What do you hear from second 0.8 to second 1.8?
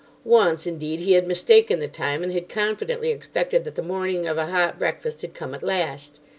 he had mistaken